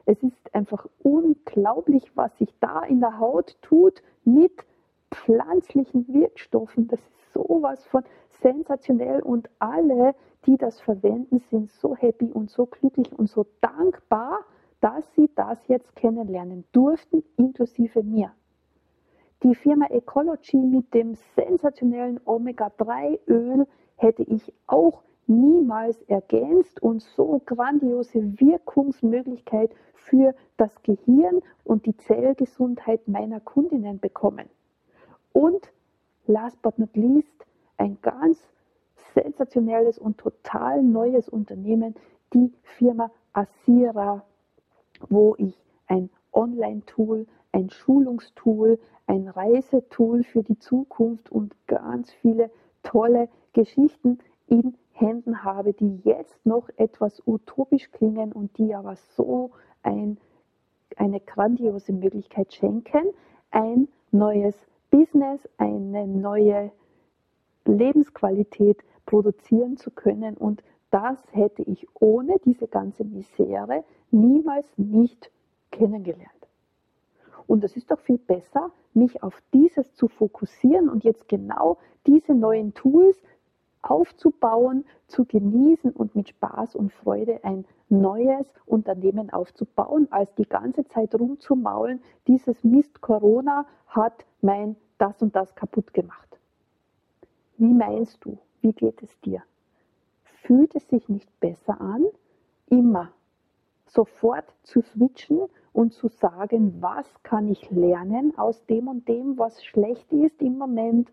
es 0.06 0.24
ist 0.24 0.56
einfach 0.56 0.88
unglaublich, 1.04 2.16
was 2.16 2.38
sich 2.38 2.54
da 2.62 2.84
in 2.84 3.02
der 3.02 3.20
Haut 3.20 3.58
tut 3.62 4.02
mit 4.24 4.66
pflanzlichen 5.12 6.08
Wirkstoffen. 6.08 6.88
Das 6.88 7.02
ist 7.02 7.34
sowas 7.34 7.86
von 7.88 8.04
sensationell 8.42 9.22
und 9.22 9.50
alle, 9.60 10.16
die 10.46 10.56
das 10.56 10.80
verwenden, 10.80 11.40
sind 11.40 11.70
so 11.70 11.98
happy 11.98 12.32
und 12.32 12.50
so 12.50 12.66
glücklich 12.66 13.12
und 13.20 13.28
so 13.28 13.46
dankbar, 13.60 14.40
dass 14.80 15.04
sie 15.16 15.30
das 15.36 15.68
jetzt 15.68 15.98
kennenlernen 15.98 16.64
durften, 16.72 17.24
inklusive 17.36 18.04
mir. 18.04 18.32
Die 19.42 19.56
Firma 19.56 19.86
Ecology 19.86 20.58
mit 20.58 20.94
dem 20.94 21.16
sensationellen 21.36 22.20
Omega-3-Öl 22.26 23.66
hätte 23.96 24.24
ich 24.24 24.54
auch 24.68 25.02
niemals 25.28 26.02
ergänzt 26.04 26.84
und 26.84 27.02
so 27.02 27.42
grandiose 27.46 28.38
Wirkungsmöglichkeit 28.38 29.72
für 29.94 30.36
das 30.58 30.84
Gehirn 30.84 31.42
und 31.64 31.86
die 31.86 31.96
Zellgesundheit 31.96 33.08
meiner 33.08 33.40
Kundinnen 33.40 34.00
bekommen. 34.00 34.50
Und 35.32 35.72
last 36.28 36.62
but 36.62 36.78
not 36.78 36.94
least, 36.98 37.46
ein 37.78 37.98
ganz 38.02 38.40
sensationelles 39.14 40.00
und 40.00 40.18
total 40.18 40.84
neues 40.84 41.30
Unternehmen, 41.30 41.96
die 42.34 42.52
Firma 42.64 43.10
Asira, 43.32 44.26
wo 45.08 45.36
ich 45.38 45.58
ein 45.88 46.10
Online-Tool, 46.34 47.26
ein 47.52 47.70
Schulungstool, 47.70 48.80
ein 49.08 49.28
Reisetool 49.28 50.24
für 50.24 50.44
die 50.44 50.60
Zukunft 50.60 51.32
und 51.32 51.56
ganz 51.68 52.12
viele 52.12 52.52
tolle 52.84 53.30
Geschichten 53.54 54.20
in 54.48 54.76
Händen 54.92 55.44
habe, 55.44 55.74
die 55.74 56.02
jetzt 56.04 56.46
noch 56.46 56.70
etwas 56.78 57.22
utopisch 57.26 57.90
klingen 57.92 58.32
und 58.34 58.58
die 58.58 58.76
aber 58.76 58.96
so 58.96 59.52
ein, 59.82 60.18
eine 60.98 61.20
grandiose 61.20 61.94
Möglichkeit 61.94 62.54
schenken, 62.54 63.04
ein 63.52 63.88
neues 64.12 64.56
Business, 64.92 65.48
eine 65.58 66.08
neue 66.08 66.72
Lebensqualität 67.66 68.84
produzieren 69.06 69.78
zu 69.78 69.92
können. 69.92 70.36
Und 70.36 70.64
das 70.92 71.20
hätte 71.32 71.64
ich 71.64 71.88
ohne 72.00 72.38
diese 72.46 72.68
ganze 72.68 73.04
Misere 73.06 73.84
niemals 74.12 74.68
nicht 74.78 75.32
kennengelernt. 75.72 76.39
Und 77.50 77.64
es 77.64 77.76
ist 77.76 77.90
doch 77.90 78.00
viel 78.02 78.20
besser, 78.20 78.72
mich 78.94 79.24
auf 79.24 79.42
dieses 79.54 79.96
zu 79.96 80.08
fokussieren 80.08 80.88
und 80.88 81.04
jetzt 81.04 81.28
genau 81.28 81.80
diese 82.06 82.36
neuen 82.36 82.76
Tools 82.76 83.20
aufzubauen, 83.82 84.86
zu 85.08 85.26
genießen 85.26 85.90
und 85.92 86.14
mit 86.14 86.30
Spaß 86.30 86.76
und 86.76 86.94
Freude 86.94 87.44
ein 87.44 87.66
neues 87.90 88.46
Unternehmen 88.68 89.32
aufzubauen, 89.32 90.08
als 90.12 90.32
die 90.36 90.48
ganze 90.48 90.86
Zeit 90.90 91.16
rumzumaulen, 91.16 92.04
dieses 92.28 92.64
Mist 92.64 93.02
Corona 93.02 93.66
hat 93.88 94.28
mein 94.42 94.76
das 95.00 95.20
und 95.24 95.36
das 95.36 95.56
kaputt 95.56 95.92
gemacht. 95.92 96.38
Wie 97.58 97.74
meinst 97.74 98.24
du, 98.24 98.38
wie 98.62 98.74
geht 98.74 99.02
es 99.02 99.20
dir? 99.22 99.42
Fühlt 100.44 100.76
es 100.76 100.88
sich 100.88 101.10
nicht 101.10 101.40
besser 101.40 101.82
an, 101.82 102.06
immer 102.68 103.12
sofort 103.88 104.46
zu 104.62 104.82
switchen 104.84 105.48
und 105.74 105.94
zu 105.94 106.08
sagen, 106.08 106.82
was 106.82 107.06
kann 107.24 107.48
ich 107.48 107.70
lernen 107.72 108.38
aus 108.38 108.66
dem 108.66 108.88
und 108.88 109.08
dem, 109.08 109.38
was 109.38 109.64
schlecht 109.64 110.12
ist 110.12 110.42
im 110.42 110.58
Moment, 110.58 111.12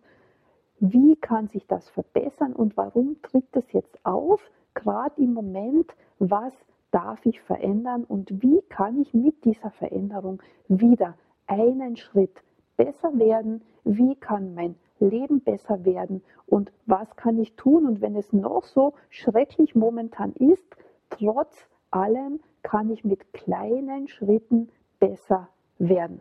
wie 0.79 1.17
kann 1.17 1.49
sich 1.49 1.67
das 1.67 1.89
verbessern 1.91 2.53
und 2.53 2.77
warum 2.77 3.21
tritt 3.23 3.47
das 3.53 3.73
jetzt 3.73 3.99
auf, 4.05 4.41
gerade 4.75 5.21
im 5.21 5.33
Moment, 5.33 5.91
was 6.19 6.53
darf 6.91 7.25
ich 7.27 7.41
verändern 7.41 8.05
und 8.05 8.43
wie 8.43 8.63
kann 8.69 9.01
ich 9.01 9.13
mit 9.15 9.45
dieser 9.45 9.71
Veränderung 9.71 10.43
wieder 10.69 11.15
einen 11.47 11.97
Schritt 11.97 12.43
besser 12.77 13.19
werden, 13.19 13.63
wie 13.85 14.15
kann 14.17 14.55
mein 14.55 14.77
Leben 14.99 15.41
besser 15.41 15.85
werden 15.85 16.23
und 16.47 16.73
was 16.87 17.17
kann 17.17 17.39
ich 17.39 17.55
tun? 17.57 17.87
Und 17.87 18.01
wenn 18.01 18.17
es 18.17 18.33
noch 18.33 18.65
so 18.65 18.95
schrecklich 19.11 19.75
momentan 19.75 20.33
ist, 20.33 20.77
trotz 21.11 21.69
allem 21.91 22.41
kann 22.67 22.91
ich 22.91 23.05
mit 23.05 23.33
kleinen 23.33 24.09
Schritten 24.09 24.69
besser 24.99 25.49
werden. 25.79 26.21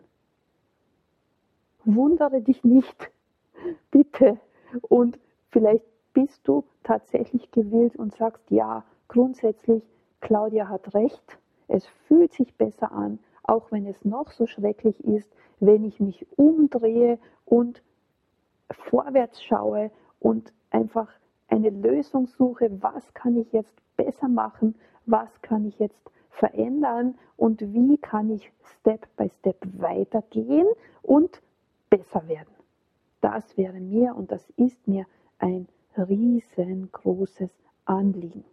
Wundere 1.86 2.40
dich 2.40 2.64
nicht, 2.64 3.12
bitte. 3.92 4.40
Und 4.84 5.18
vielleicht 5.50 5.84
bist 6.14 6.48
du 6.48 6.64
tatsächlich 6.84 7.50
gewillt 7.50 7.96
und 7.96 8.14
sagst, 8.14 8.44
ja, 8.52 8.84
grundsätzlich, 9.08 9.82
Claudia 10.22 10.70
hat 10.70 10.94
recht, 10.94 11.40
es 11.68 11.88
fühlt 12.08 12.34
sich 12.34 12.54
besser 12.54 12.92
an, 12.92 13.18
auch 13.42 13.72
wenn 13.72 13.88
es 13.88 14.06
noch 14.06 14.30
so 14.30 14.46
schrecklich 14.46 15.04
ist, 15.04 15.36
wenn 15.60 15.84
ich 15.84 16.00
mich 16.00 16.28
umdrehe 16.38 17.18
und 17.46 17.82
vorwärts 18.70 19.44
schaue 19.44 19.90
und 20.20 20.54
einfach 20.70 21.12
eine 21.48 21.72
Lösung 21.72 22.28
suche, 22.28 22.70
was 22.84 23.16
kann 23.16 23.36
ich 23.36 23.52
jetzt 23.52 23.74
besser 23.98 24.28
machen, 24.28 24.76
was 25.08 25.42
kann 25.42 25.66
ich 25.66 25.80
jetzt 25.80 26.12
verändern 26.36 27.16
und 27.38 27.62
wie 27.62 27.98
kann 27.98 28.30
ich 28.30 28.52
Step 28.80 29.08
by 29.16 29.30
Step 29.40 29.58
weitergehen 29.80 30.68
und 31.02 31.42
besser 31.90 32.28
werden. 32.28 32.54
Das 33.22 33.58
wäre 33.58 33.80
mir 33.80 34.16
und 34.16 34.32
das 34.32 34.50
ist 34.58 34.88
mir 34.88 35.06
ein 35.40 35.68
riesengroßes 35.98 37.50
Anliegen. 37.86 38.44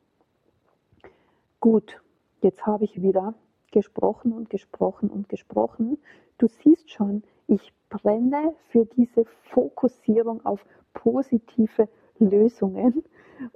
Gut, 1.61 2.01
jetzt 2.41 2.67
habe 2.67 2.85
ich 2.85 3.03
wieder 3.03 3.35
gesprochen 3.71 4.33
und 4.33 4.51
gesprochen 4.51 5.11
und 5.11 5.29
gesprochen. 5.29 5.99
Du 6.39 6.49
siehst 6.49 6.91
schon, 6.91 7.23
ich 7.47 7.73
brenne 7.89 8.55
für 8.69 8.85
diese 8.85 9.25
Fokussierung 9.51 10.45
auf 10.45 10.65
positive 10.95 11.89
Lösungen. 12.19 13.05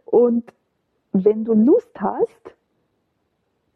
Und 0.04 0.52
wenn 1.12 1.44
du 1.44 1.54
Lust 1.54 2.00
hast, 2.00 2.55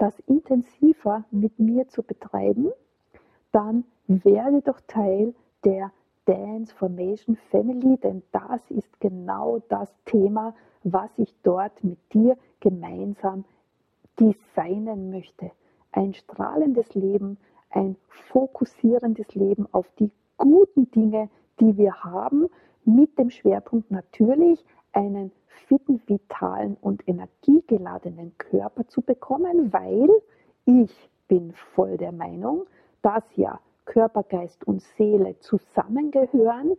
das 0.01 0.19
intensiver 0.21 1.25
mit 1.31 1.59
mir 1.59 1.87
zu 1.89 2.03
betreiben, 2.03 2.71
dann 3.53 3.85
werde 4.07 4.63
doch 4.63 4.81
Teil 4.87 5.35
der 5.63 5.93
Dance 6.25 6.75
Formation 6.75 7.37
Family, 7.51 7.99
denn 7.99 8.23
das 8.33 8.71
ist 8.71 8.99
genau 9.01 9.61
das 9.69 9.93
Thema, 10.07 10.55
was 10.85 11.11
ich 11.19 11.35
dort 11.43 11.85
mit 11.85 11.99
dir 12.15 12.39
gemeinsam 12.61 13.45
designen 14.19 15.11
möchte. 15.11 15.51
Ein 15.93 16.15
strahlendes 16.15 16.95
Leben, 16.95 17.37
ein 17.69 17.97
fokussierendes 18.09 19.35
Leben 19.35 19.67
auf 19.73 19.87
die 19.99 20.11
guten 20.39 20.91
Dinge, 20.93 21.29
die 21.61 21.77
wir 21.77 22.03
haben, 22.03 22.47
mit 22.87 23.19
dem 23.19 23.29
Schwerpunkt 23.29 23.91
natürlich 23.91 24.65
einen 24.93 25.33
fitten, 25.67 26.01
vitalen 26.07 26.77
und 26.81 27.07
energiegeladenen 27.07 28.37
Körper 28.39 28.87
zu 28.89 29.03
bekommen, 29.03 29.73
weil 29.73 30.09
ich 30.65 31.11
bin 31.29 31.53
voll 31.53 31.97
der 31.97 32.13
Meinung, 32.13 32.67
dass 33.03 33.37
ja 33.37 33.61
Körper, 33.85 34.23
Geist 34.23 34.67
und 34.67 34.83
Seele 34.83 35.39
zusammengehören, 35.41 36.77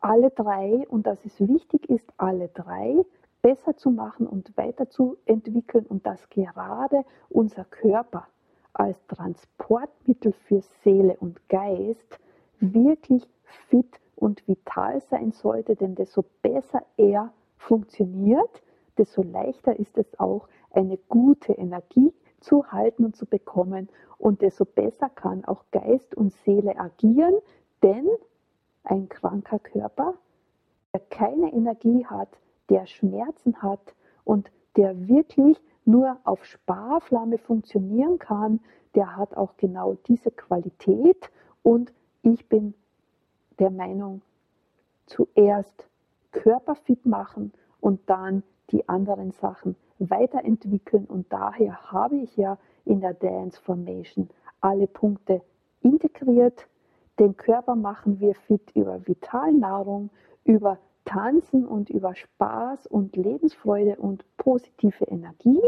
alle 0.00 0.30
drei, 0.30 0.86
und 0.88 1.06
dass 1.06 1.24
es 1.24 1.40
wichtig 1.40 1.88
ist, 1.90 2.12
alle 2.16 2.48
drei 2.48 3.04
besser 3.42 3.76
zu 3.76 3.90
machen 3.90 4.26
und 4.26 4.56
weiterzuentwickeln 4.56 5.86
und 5.86 6.06
dass 6.06 6.28
gerade 6.30 7.04
unser 7.28 7.64
Körper 7.64 8.26
als 8.72 9.04
Transportmittel 9.06 10.32
für 10.32 10.60
Seele 10.82 11.16
und 11.20 11.48
Geist 11.48 12.18
wirklich 12.60 13.28
fit 13.68 14.00
und 14.18 14.46
vital 14.48 15.00
sein 15.00 15.32
sollte, 15.32 15.76
denn 15.76 15.94
desto 15.94 16.24
besser 16.42 16.82
er 16.96 17.32
funktioniert, 17.56 18.62
desto 18.96 19.22
leichter 19.22 19.78
ist 19.78 19.96
es 19.96 20.18
auch, 20.18 20.48
eine 20.70 20.98
gute 21.08 21.52
Energie 21.52 22.12
zu 22.40 22.70
halten 22.70 23.04
und 23.04 23.16
zu 23.16 23.26
bekommen. 23.26 23.88
Und 24.18 24.42
desto 24.42 24.64
besser 24.64 25.08
kann 25.08 25.44
auch 25.44 25.64
Geist 25.70 26.14
und 26.16 26.32
Seele 26.32 26.78
agieren, 26.78 27.34
denn 27.82 28.08
ein 28.84 29.08
kranker 29.08 29.60
Körper, 29.60 30.14
der 30.92 31.00
keine 31.00 31.52
Energie 31.52 32.04
hat, 32.06 32.28
der 32.68 32.86
Schmerzen 32.86 33.62
hat 33.62 33.94
und 34.24 34.50
der 34.76 35.08
wirklich 35.08 35.60
nur 35.84 36.18
auf 36.24 36.44
Sparflamme 36.44 37.38
funktionieren 37.38 38.18
kann, 38.18 38.60
der 38.94 39.16
hat 39.16 39.36
auch 39.36 39.56
genau 39.56 39.96
diese 40.06 40.30
Qualität. 40.30 41.30
Und 41.62 41.92
ich 42.22 42.48
bin 42.48 42.74
der 43.58 43.70
Meinung, 43.70 44.22
zuerst 45.06 45.88
körperfit 46.32 47.06
machen 47.06 47.52
und 47.80 48.00
dann 48.08 48.42
die 48.70 48.88
anderen 48.88 49.32
Sachen 49.32 49.76
weiterentwickeln. 49.98 51.06
Und 51.06 51.32
daher 51.32 51.90
habe 51.90 52.16
ich 52.16 52.36
ja 52.36 52.58
in 52.84 53.00
der 53.00 53.14
Dance 53.14 53.60
Formation 53.60 54.28
alle 54.60 54.86
Punkte 54.86 55.42
integriert. 55.82 56.66
Den 57.18 57.36
Körper 57.36 57.74
machen 57.74 58.20
wir 58.20 58.34
fit 58.34 58.70
über 58.74 59.06
Vitalnahrung, 59.06 60.10
über 60.44 60.78
Tanzen 61.04 61.66
und 61.66 61.90
über 61.90 62.14
Spaß 62.14 62.86
und 62.86 63.16
Lebensfreude 63.16 63.96
und 63.96 64.24
positive 64.36 65.04
Energie. 65.06 65.62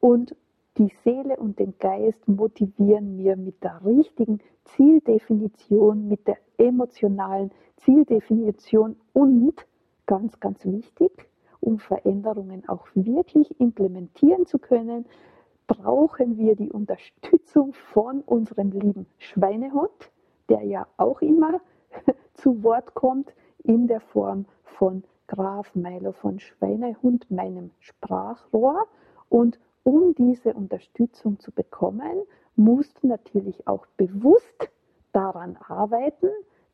Und 0.00 0.36
die 0.78 0.92
Seele 1.04 1.36
und 1.36 1.58
den 1.58 1.74
Geist 1.78 2.26
motivieren 2.26 3.16
mir 3.16 3.36
mit 3.36 3.62
der 3.62 3.84
richtigen 3.84 4.40
Zieldefinition, 4.64 6.08
mit 6.08 6.26
der 6.26 6.38
emotionalen 6.56 7.50
Zieldefinition 7.76 8.96
und, 9.12 9.66
ganz, 10.06 10.40
ganz 10.40 10.64
wichtig, 10.64 11.28
um 11.60 11.78
Veränderungen 11.78 12.68
auch 12.68 12.86
wirklich 12.94 13.60
implementieren 13.60 14.46
zu 14.46 14.58
können, 14.58 15.06
brauchen 15.66 16.38
wir 16.38 16.56
die 16.56 16.70
Unterstützung 16.70 17.72
von 17.72 18.20
unserem 18.22 18.70
lieben 18.70 19.06
Schweinehund, 19.18 20.10
der 20.48 20.62
ja 20.64 20.86
auch 20.96 21.22
immer 21.22 21.60
zu 22.34 22.62
Wort 22.62 22.94
kommt 22.94 23.34
in 23.62 23.86
der 23.86 24.00
Form 24.00 24.46
von 24.64 25.04
Graf 25.28 25.74
Milo 25.74 26.12
von 26.12 26.40
Schweinehund, 26.40 27.30
meinem 27.30 27.70
Sprachrohr. 27.78 28.86
Und 29.28 29.58
um 29.84 30.14
diese 30.14 30.54
Unterstützung 30.54 31.38
zu 31.40 31.52
bekommen, 31.52 32.22
musst 32.56 33.02
du 33.02 33.08
natürlich 33.08 33.66
auch 33.66 33.86
bewusst 33.96 34.70
daran 35.12 35.56
arbeiten, 35.68 36.28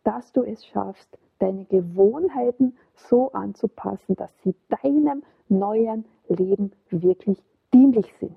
dass 0.04 0.32
du 0.32 0.42
es 0.42 0.66
schaffst, 0.66 1.18
deine 1.38 1.64
Gewohnheiten 1.66 2.76
so 2.94 3.30
anzupassen, 3.32 4.16
dass 4.16 4.32
sie 4.42 4.54
deinem 4.82 5.22
neuen 5.48 6.04
Leben 6.28 6.72
wirklich 6.90 7.42
dienlich 7.72 8.12
sind. 8.18 8.36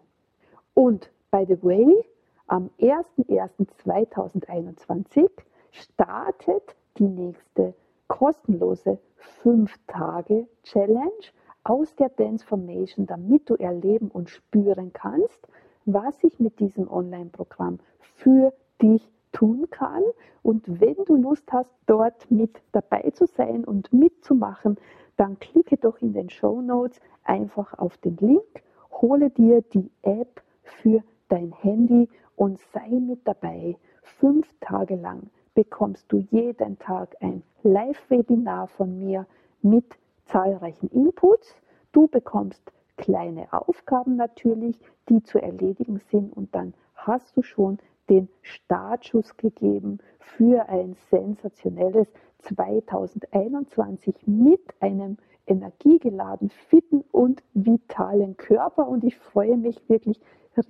Und 0.74 1.12
by 1.32 1.46
the 1.48 1.62
way, 1.64 2.06
am 2.48 2.70
01.01.2021 2.80 5.30
startet 5.72 6.76
die 6.98 7.08
nächste 7.08 7.74
kostenlose 8.08 8.98
5-Tage-Challenge 9.44 11.32
aus 11.64 11.96
der 11.96 12.16
Transformation, 12.16 13.06
damit 13.06 13.50
du 13.50 13.56
erleben 13.56 14.10
und 14.10 14.30
spüren 14.30 14.92
kannst, 14.94 15.48
was 15.86 16.24
ich 16.24 16.40
mit 16.40 16.60
diesem 16.60 16.90
Online-Programm 16.90 17.80
für 18.00 18.54
dich 18.82 19.12
tun 19.32 19.68
kann. 19.70 20.04
Und 20.44 20.82
wenn 20.82 20.98
du 21.06 21.16
Lust 21.16 21.52
hast, 21.52 21.72
dort 21.86 22.30
mit 22.30 22.62
dabei 22.72 23.12
zu 23.12 23.26
sein 23.26 23.64
und 23.64 23.92
mitzumachen, 23.94 24.78
dann 25.18 25.40
klicke 25.40 25.78
doch 25.78 26.02
in 26.02 26.14
den 26.14 26.30
Show 26.30 26.62
Notes 26.62 27.00
einfach 27.24 27.78
auf 27.78 27.98
den 27.98 28.18
Link, 28.18 28.64
hole 28.92 29.30
dir 29.30 29.62
die 29.62 29.90
App 30.02 30.42
für 30.64 31.04
dein 31.30 31.52
Handy 31.52 32.10
und 32.36 32.60
sei 32.74 32.90
mit 32.90 33.28
dabei. 33.28 33.78
Fünf 34.02 34.48
Tage 34.60 34.96
lang 34.96 35.30
bekommst 35.54 36.12
du 36.12 36.18
jeden 36.32 36.80
Tag 36.80 37.16
ein 37.22 37.44
Live-Webinar 37.64 38.68
von 38.68 39.00
mir 39.00 39.28
mit 39.62 39.86
zahlreichen 40.32 40.90
Inputs. 40.90 41.56
Du 41.92 42.08
bekommst 42.08 42.72
kleine 42.98 43.52
Aufgaben 43.52 44.16
natürlich, 44.16 44.80
die 45.10 45.22
zu 45.24 45.42
erledigen 45.42 46.00
sind 46.10 46.32
und 46.36 46.54
dann 46.56 46.74
hast 46.96 47.36
du 47.36 47.42
schon 47.42 47.80
den 48.10 48.30
Startschuss 48.42 49.38
gegeben 49.38 50.00
für 50.20 50.68
ein 50.70 50.96
sensationelles 51.10 52.08
2021 52.40 54.16
mit 54.26 54.62
einem 54.80 55.18
energiegeladen, 55.48 56.50
fitten 56.50 57.04
und 57.12 57.44
vitalen 57.54 58.38
Körper. 58.38 58.88
Und 58.88 59.04
ich 59.04 59.18
freue 59.18 59.58
mich 59.58 59.78
wirklich 59.90 60.20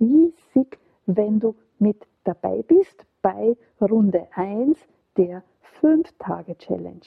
riesig, 0.00 0.78
wenn 1.06 1.40
du 1.40 1.54
mit 1.78 2.06
dabei 2.24 2.62
bist 2.62 3.04
bei 3.22 3.56
Runde 3.80 4.28
1 4.34 4.78
der 5.16 5.42
5-Tage-Challenge. 5.80 7.06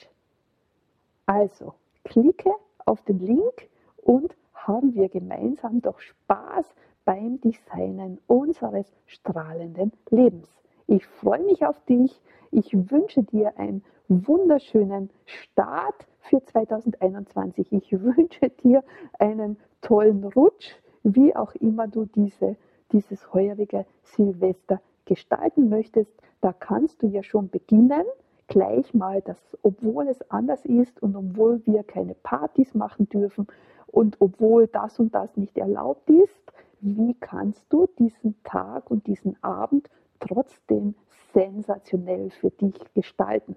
Also, 1.26 1.74
klicke 2.06 2.52
auf 2.84 3.02
den 3.02 3.18
Link 3.18 3.68
und 3.96 4.36
haben 4.54 4.94
wir 4.94 5.08
gemeinsam 5.08 5.82
doch 5.82 5.98
Spaß 5.98 6.64
beim 7.04 7.40
Designen 7.40 8.20
unseres 8.28 8.86
strahlenden 9.06 9.92
Lebens. 10.10 10.48
Ich 10.86 11.04
freue 11.04 11.42
mich 11.42 11.66
auf 11.66 11.80
dich. 11.86 12.20
Ich 12.52 12.72
wünsche 12.90 13.24
dir 13.24 13.58
einen 13.58 13.82
wunderschönen 14.08 15.10
Start 15.24 16.06
für 16.20 16.42
2021. 16.44 17.72
Ich 17.72 17.92
wünsche 17.92 18.50
dir 18.50 18.84
einen 19.18 19.56
tollen 19.80 20.22
Rutsch, 20.22 20.76
wie 21.02 21.34
auch 21.34 21.54
immer 21.56 21.88
du 21.88 22.04
diese, 22.04 22.56
dieses 22.92 23.32
heurige 23.32 23.84
Silvester 24.04 24.80
gestalten 25.06 25.68
möchtest. 25.68 26.12
Da 26.40 26.52
kannst 26.52 27.02
du 27.02 27.08
ja 27.08 27.24
schon 27.24 27.50
beginnen 27.50 28.04
gleich 28.48 28.94
mal, 28.94 29.22
dass 29.22 29.56
obwohl 29.62 30.08
es 30.08 30.30
anders 30.30 30.64
ist 30.64 31.02
und 31.02 31.16
obwohl 31.16 31.64
wir 31.66 31.82
keine 31.82 32.14
Partys 32.14 32.74
machen 32.74 33.08
dürfen 33.08 33.46
und 33.86 34.16
obwohl 34.20 34.66
das 34.66 34.98
und 34.98 35.14
das 35.14 35.36
nicht 35.36 35.56
erlaubt 35.58 36.08
ist, 36.10 36.52
wie 36.80 37.14
kannst 37.14 37.64
du 37.70 37.88
diesen 37.98 38.40
Tag 38.44 38.90
und 38.90 39.06
diesen 39.06 39.42
Abend 39.42 39.88
trotzdem 40.20 40.94
sensationell 41.32 42.30
für 42.30 42.50
dich 42.50 42.78
gestalten? 42.94 43.56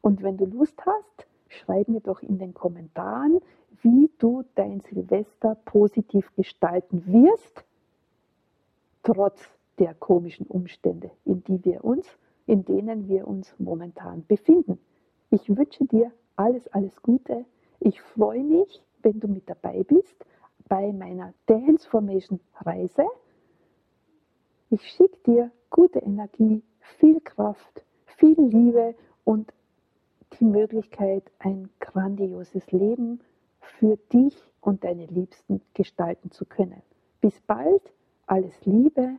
Und 0.00 0.22
wenn 0.22 0.36
du 0.36 0.46
Lust 0.46 0.80
hast, 0.86 1.26
schreib 1.48 1.88
mir 1.88 2.00
doch 2.00 2.22
in 2.22 2.38
den 2.38 2.54
Kommentaren, 2.54 3.40
wie 3.82 4.10
du 4.18 4.44
dein 4.54 4.80
Silvester 4.80 5.56
positiv 5.64 6.34
gestalten 6.36 7.04
wirst, 7.06 7.64
trotz 9.02 9.40
der 9.78 9.94
komischen 9.94 10.46
Umstände, 10.46 11.10
in 11.24 11.42
die 11.44 11.64
wir 11.64 11.84
uns 11.84 12.06
in 12.50 12.64
denen 12.64 13.06
wir 13.06 13.28
uns 13.28 13.54
momentan 13.60 14.24
befinden. 14.26 14.80
Ich 15.30 15.48
wünsche 15.56 15.84
dir 15.84 16.10
alles, 16.34 16.66
alles 16.72 17.00
Gute. 17.00 17.44
Ich 17.78 18.02
freue 18.02 18.42
mich, 18.42 18.82
wenn 19.02 19.20
du 19.20 19.28
mit 19.28 19.48
dabei 19.48 19.84
bist 19.84 20.16
bei 20.68 20.92
meiner 20.92 21.32
Dance 21.46 21.88
Formation 21.88 22.40
Reise. 22.56 23.06
Ich 24.68 24.82
schicke 24.82 25.16
dir 25.24 25.52
gute 25.70 26.00
Energie, 26.00 26.64
viel 26.98 27.20
Kraft, 27.20 27.84
viel 28.18 28.40
Liebe 28.40 28.96
und 29.22 29.52
die 30.40 30.44
Möglichkeit, 30.44 31.22
ein 31.38 31.70
grandioses 31.78 32.72
Leben 32.72 33.20
für 33.60 33.96
dich 34.12 34.36
und 34.60 34.82
deine 34.82 35.06
Liebsten 35.06 35.60
gestalten 35.74 36.32
zu 36.32 36.44
können. 36.46 36.82
Bis 37.20 37.40
bald, 37.42 37.82
alles 38.26 38.54
Liebe. 38.64 39.18